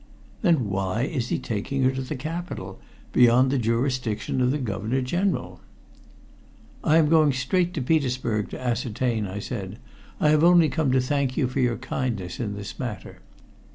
[0.41, 2.79] "Then why is he taking her to the capital
[3.13, 5.61] beyond the jurisdiction of the Governor General?"
[6.83, 9.77] "I am going straight to Petersburg to ascertain," I said.
[10.19, 13.19] "I have only come to thank you for your kindness in this matter.